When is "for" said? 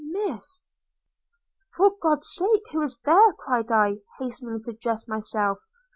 1.75-1.91